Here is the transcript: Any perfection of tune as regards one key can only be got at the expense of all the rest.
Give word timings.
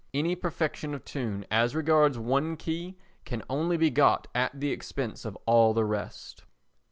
Any 0.15 0.35
perfection 0.35 0.95
of 0.95 1.05
tune 1.05 1.45
as 1.51 1.75
regards 1.75 2.17
one 2.17 2.57
key 2.57 2.97
can 3.23 3.43
only 3.47 3.77
be 3.77 3.91
got 3.91 4.25
at 4.33 4.59
the 4.59 4.71
expense 4.71 5.25
of 5.25 5.37
all 5.45 5.75
the 5.75 5.85
rest. 5.85 6.43